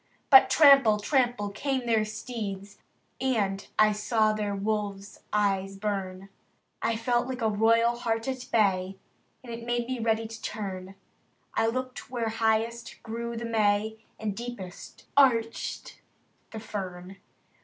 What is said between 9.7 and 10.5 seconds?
me ready to